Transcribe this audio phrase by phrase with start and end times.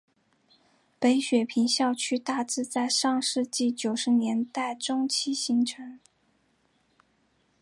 [0.97, 5.99] 北雪平校区大致在上世纪九十年代中期形成。